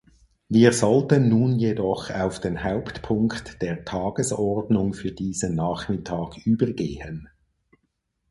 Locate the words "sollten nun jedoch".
0.73-2.09